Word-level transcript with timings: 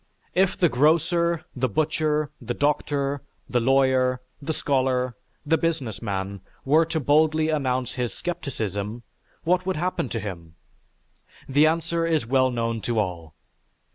If 0.33 0.57
the 0.57 0.67
grocer, 0.67 1.45
the 1.55 1.69
butcher, 1.69 2.31
the 2.41 2.55
doctor, 2.55 3.21
the 3.47 3.59
lawyer, 3.59 4.19
the 4.41 4.51
scholar, 4.51 5.15
the 5.45 5.59
business 5.59 6.01
man, 6.01 6.41
were 6.65 6.85
to 6.85 6.99
boldly 6.99 7.49
announce 7.49 7.93
his 7.93 8.11
scepticism, 8.11 9.03
what 9.43 9.67
would 9.67 9.75
happen 9.75 10.09
to 10.09 10.19
him? 10.19 10.55
The 11.47 11.67
answer 11.67 12.03
is 12.07 12.25
well 12.25 12.49
known 12.49 12.81
to 12.81 12.97
all. 12.97 13.35